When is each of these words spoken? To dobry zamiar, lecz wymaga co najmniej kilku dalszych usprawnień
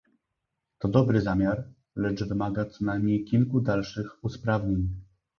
To 0.79 0.87
dobry 0.93 1.19
zamiar, 1.21 1.63
lecz 1.95 2.23
wymaga 2.23 2.65
co 2.65 2.85
najmniej 2.85 3.23
kilku 3.25 3.61
dalszych 3.61 4.23
usprawnień 4.23 4.89